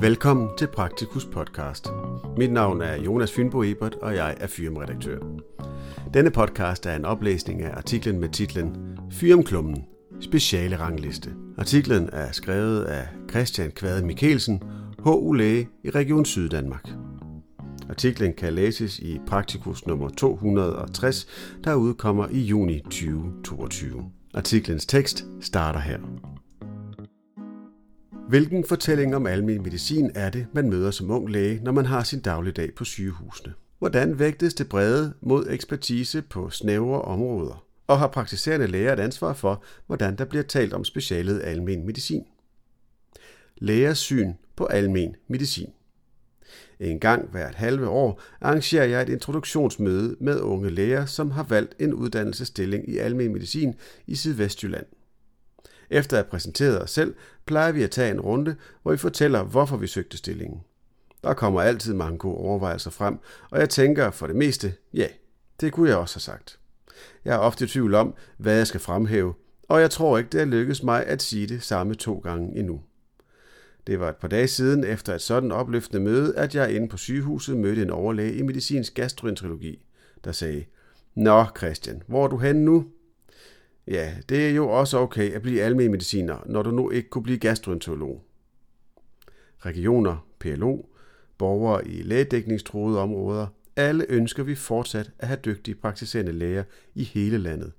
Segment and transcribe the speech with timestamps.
[0.00, 1.86] Velkommen til Praktikus podcast.
[2.36, 5.18] Mit navn er Jonas Fynbo Ebert, og jeg er firmaredaktør.
[6.14, 9.84] Denne podcast er en oplæsning af artiklen med titlen Firmklummen,
[10.20, 11.34] speciale rangliste.
[11.58, 14.62] Artiklen er skrevet af Christian Kvade Mikkelsen,
[14.98, 16.88] HU Læge i Region Syddanmark.
[17.88, 21.26] Artiklen kan læses i Praktikus nummer 260,
[21.64, 24.04] der udkommer i juni 2022.
[24.34, 25.98] Artiklens tekst starter her.
[28.28, 32.02] Hvilken fortælling om almen medicin er det, man møder som ung læge, når man har
[32.02, 33.54] sin dagligdag på sygehusene?
[33.78, 37.64] Hvordan vægtes det brede mod ekspertise på snævre områder?
[37.86, 42.24] Og har praktiserende læger et ansvar for, hvordan der bliver talt om specialet almen medicin?
[43.56, 45.70] Lægers syn på almen medicin.
[46.80, 51.74] En gang hvert halve år arrangerer jeg et introduktionsmøde med unge læger, som har valgt
[51.78, 53.74] en uddannelsesstilling i almen medicin
[54.06, 54.86] i Sydvestjylland.
[55.90, 57.14] Efter at have præsenteret os selv,
[57.46, 60.60] plejer vi at tage en runde, hvor vi fortæller, hvorfor vi søgte stillingen.
[61.24, 63.18] Der kommer altid mange gode overvejelser frem,
[63.50, 65.06] og jeg tænker for det meste, ja,
[65.60, 66.58] det kunne jeg også have sagt.
[67.24, 69.34] Jeg er ofte i tvivl om, hvad jeg skal fremhæve,
[69.68, 72.80] og jeg tror ikke, det er lykkedes mig at sige det samme to gange endnu.
[73.86, 76.96] Det var et par dage siden efter et sådan opløftende møde, at jeg inde på
[76.96, 79.82] sygehuset mødte en overlæge i medicinsk gastroenterologi,
[80.24, 80.64] der sagde,
[81.14, 82.86] Nå Christian, hvor er du henne nu?
[83.90, 87.22] Ja, det er jo også okay at blive almen mediciner, når du nu ikke kunne
[87.22, 88.24] blive gastroenterolog.
[89.58, 90.86] Regioner, PLO,
[91.38, 96.64] borgere i lægedækningstruede områder, alle ønsker vi fortsat at have dygtige praktiserende læger
[96.94, 97.72] i hele landet.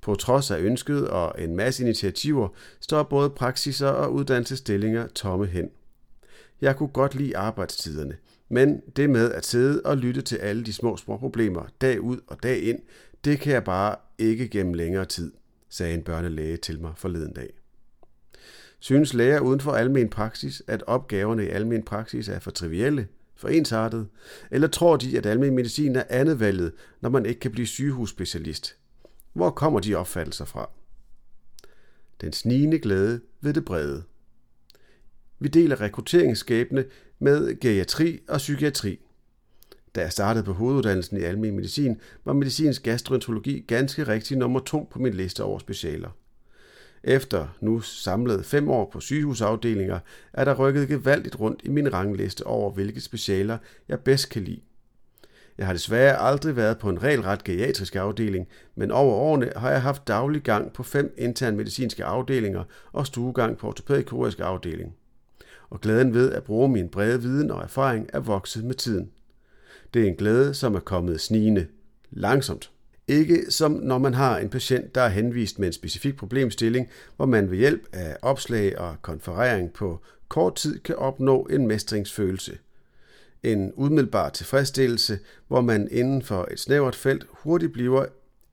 [0.00, 2.48] På trods af ønsket og en masse initiativer,
[2.80, 5.70] står både praksiser og uddannelsesstillinger tomme hen.
[6.60, 8.16] Jeg kunne godt lide arbejdstiderne,
[8.48, 12.18] men det med at sidde og lytte til alle de små små problemer dag ud
[12.26, 12.78] og dag ind,
[13.24, 15.32] det kan jeg bare ikke gennem længere tid,
[15.68, 17.50] sagde en børnelæge til mig forleden dag.
[18.78, 23.48] Synes læger uden for almen praksis, at opgaverne i almen praksis er for trivielle, for
[23.48, 24.08] ensartet,
[24.50, 28.76] eller tror de, at almen medicin er andet valget, når man ikke kan blive sygehusspecialist?
[29.32, 30.70] Hvor kommer de opfattelser fra?
[32.20, 34.02] Den snigende glæde ved det brede.
[35.38, 36.84] Vi deler rekrutteringsskabene
[37.18, 39.00] med geriatri og psykiatri.
[39.94, 44.88] Da jeg startede på hoveduddannelsen i almen medicin, var medicinsk gastroenterologi ganske rigtig nummer to
[44.90, 46.08] på min liste over specialer.
[47.04, 49.98] Efter nu samlet fem år på sygehusafdelinger,
[50.32, 53.58] er der rykket gevaldigt rundt i min rangliste over, hvilke specialer
[53.88, 54.60] jeg bedst kan lide.
[55.58, 59.82] Jeg har desværre aldrig været på en regelret geriatrisk afdeling, men over årene har jeg
[59.82, 64.94] haft daglig gang på fem intern medicinske afdelinger og stuegang på ortopædkirurgisk afdeling.
[65.70, 69.10] Og glæden ved at bruge min brede viden og erfaring er vokset med tiden.
[69.94, 71.66] Det er en glæde, som er kommet snigende.
[72.10, 72.70] Langsomt.
[73.08, 77.26] Ikke som når man har en patient, der er henvist med en specifik problemstilling, hvor
[77.26, 82.58] man ved hjælp af opslag og konferering på kort tid kan opnå en mestringsfølelse.
[83.42, 85.18] En umiddelbar tilfredsstillelse,
[85.48, 88.04] hvor man inden for et snævert felt hurtigt bliver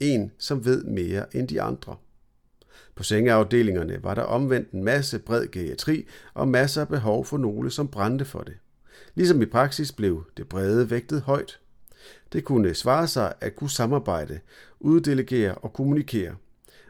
[0.00, 1.96] en, som ved mere end de andre.
[2.94, 7.70] På sengeafdelingerne var der omvendt en masse bred geriatri og masser af behov for nogle,
[7.70, 8.54] som brændte for det.
[9.14, 11.60] Ligesom i praksis blev det brede vægtet højt.
[12.32, 14.40] Det kunne svare sig at kunne samarbejde,
[14.80, 16.36] uddelegere og kommunikere.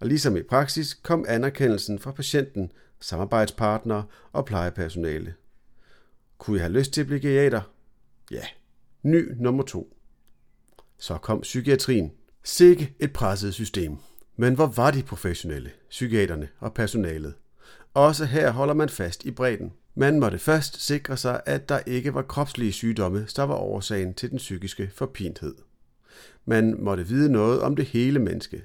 [0.00, 5.34] Og ligesom i praksis kom anerkendelsen fra patienten, samarbejdspartnere og plejepersonale.
[6.38, 7.60] Kunne jeg have lyst til at blive geriater?
[8.30, 8.44] Ja.
[9.02, 9.96] Ny nummer to.
[10.98, 12.12] Så kom psykiatrien.
[12.44, 13.96] Sikke et presset system.
[14.36, 17.34] Men hvor var de professionelle, psykiaterne og personalet?
[17.94, 19.72] Også her holder man fast i bredden.
[19.94, 24.30] Man måtte først sikre sig, at der ikke var kropslige sygdomme, der var årsagen til
[24.30, 25.54] den psykiske forpinthed.
[26.44, 28.64] Man måtte vide noget om det hele menneske,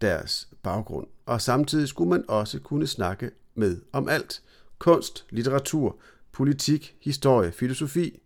[0.00, 4.42] deres baggrund, og samtidig skulle man også kunne snakke med om alt.
[4.78, 5.98] Kunst, litteratur,
[6.32, 8.20] politik, historie, filosofi.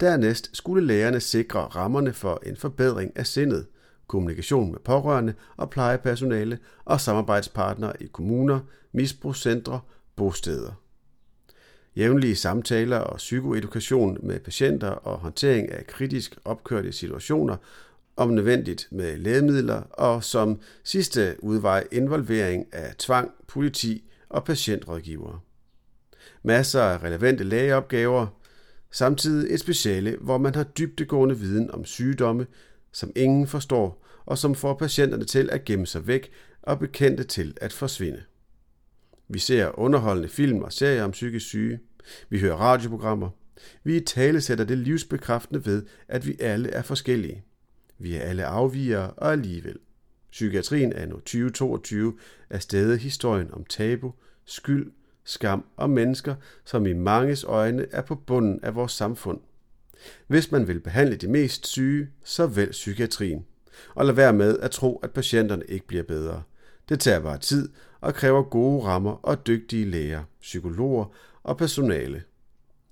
[0.00, 3.66] Dernæst skulle lærerne sikre rammerne for en forbedring af sindet,
[4.06, 8.60] kommunikation med pårørende og plejepersonale og samarbejdspartnere i kommuner,
[8.92, 9.80] misbrugscentre,
[10.16, 10.83] bosteder
[11.96, 17.56] jævnlige samtaler og psykoedukation med patienter og håndtering af kritisk opkørte situationer,
[18.16, 25.40] om nødvendigt med lægemidler og som sidste udvej involvering af tvang, politi og patientrådgivere.
[26.42, 28.26] Masser af relevante lægeopgaver,
[28.90, 32.46] samtidig et speciale, hvor man har dybtegående viden om sygdomme,
[32.92, 36.30] som ingen forstår, og som får patienterne til at gemme sig væk
[36.62, 38.22] og bekendte til at forsvinde.
[39.34, 41.78] Vi ser underholdende film og serier om psykisk syge.
[42.28, 43.30] Vi hører radioprogrammer.
[43.84, 47.44] Vi tale sætter det livsbekræftende ved, at vi alle er forskellige.
[47.98, 49.78] Vi er alle afvigere og alligevel.
[50.30, 52.18] Psykiatrien er nu 2022
[52.50, 54.12] er stadig historien om tabu,
[54.44, 54.92] skyld,
[55.24, 56.34] skam og mennesker,
[56.64, 59.40] som i manges øjne er på bunden af vores samfund.
[60.26, 63.44] Hvis man vil behandle de mest syge, så vælg psykiatrien.
[63.94, 66.42] Og lad være med at tro, at patienterne ikke bliver bedre.
[66.88, 67.68] Det tager bare tid
[68.00, 71.04] og kræver gode rammer og dygtige læger, psykologer
[71.42, 72.22] og personale.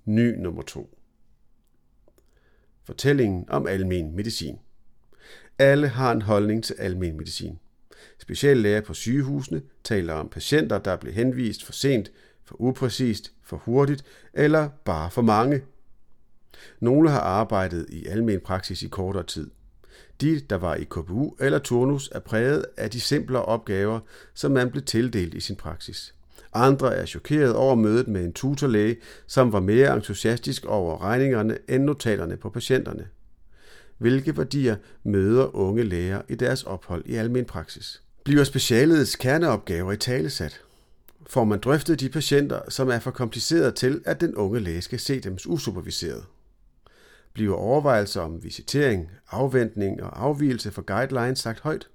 [0.05, 0.97] Ny nummer 2.
[2.83, 4.59] Fortællingen om almen medicin.
[5.59, 7.59] Alle har en holdning til almen medicin.
[8.19, 12.11] Speciallæger på sygehusene taler om patienter, der bliver henvist for sent,
[12.43, 14.03] for upræcist, for hurtigt
[14.33, 15.61] eller bare for mange.
[16.79, 19.51] Nogle har arbejdet i almen praksis i kortere tid.
[20.21, 23.99] De, der var i KPU eller turnus, er præget af de simplere opgaver,
[24.33, 26.13] som man blev tildelt i sin praksis.
[26.53, 31.83] Andre er chokeret over mødet med en tutorlæge, som var mere entusiastisk over regningerne end
[31.83, 33.07] notaterne på patienterne.
[33.97, 38.01] Hvilke værdier møder unge læger i deres ophold i almen praksis?
[38.23, 40.61] Bliver specialets kerneopgaver i talesat?
[41.27, 44.99] Får man drøftet de patienter, som er for komplicerede til, at den unge læge skal
[44.99, 46.23] se dem usuperviseret?
[47.33, 51.89] Bliver overvejelser om visitering, afventning og afvielse for guidelines sagt højt?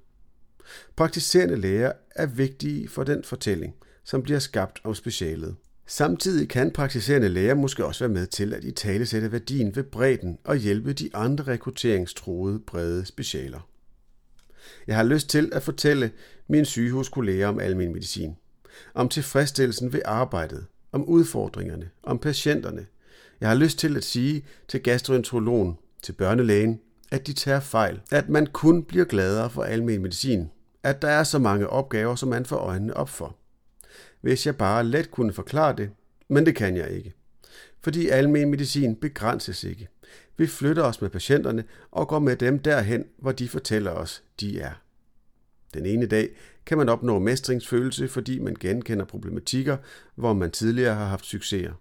[0.96, 3.74] Praktiserende læger er vigtige for den fortælling,
[4.04, 5.56] som bliver skabt om specialet.
[5.86, 9.82] Samtidig kan praktiserende læger måske også være med til at i tale sætte værdien ved
[9.82, 13.68] bredden og hjælpe de andre rekrutteringstroede brede specialer.
[14.86, 16.10] Jeg har lyst til at fortælle
[16.48, 18.36] mine sygehuskolleger om almen medicin,
[18.94, 22.86] om tilfredsstillelsen ved arbejdet, om udfordringerne, om patienterne.
[23.40, 26.80] Jeg har lyst til at sige til gastroenterologen, til børnelægen,
[27.10, 30.50] at de tager fejl, at man kun bliver gladere for almen medicin,
[30.82, 33.36] at der er så mange opgaver, som man får øjnene op for.
[34.20, 35.90] Hvis jeg bare let kunne forklare det,
[36.28, 37.14] men det kan jeg ikke.
[37.80, 39.88] Fordi almen medicin begrænses ikke.
[40.36, 44.60] Vi flytter os med patienterne og går med dem derhen, hvor de fortæller os, de
[44.60, 44.72] er.
[45.74, 46.28] Den ene dag
[46.66, 49.76] kan man opnå mestringsfølelse, fordi man genkender problematikker,
[50.14, 51.72] hvor man tidligere har haft succeser.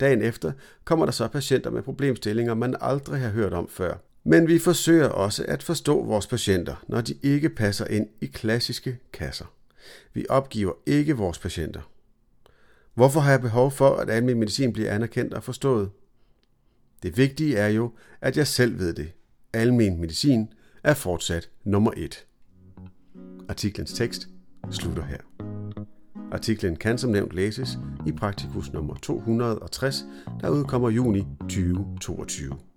[0.00, 0.52] Dagen efter
[0.84, 3.94] kommer der så patienter med problemstillinger, man aldrig har hørt om før.
[4.24, 8.98] Men vi forsøger også at forstå vores patienter, når de ikke passer ind i klassiske
[9.12, 9.44] kasser.
[10.14, 11.80] Vi opgiver ikke vores patienter.
[12.94, 15.90] Hvorfor har jeg behov for, at almindelig medicin bliver anerkendt og forstået?
[17.02, 19.12] Det vigtige er jo, at jeg selv ved det.
[19.52, 20.52] Almen medicin
[20.84, 22.26] er fortsat nummer et.
[23.48, 24.28] Artiklens tekst
[24.70, 25.41] slutter her.
[26.32, 30.04] Artiklen kan som nævnt læses i Praktikus nummer 260,
[30.40, 32.71] der udkommer juni 2022.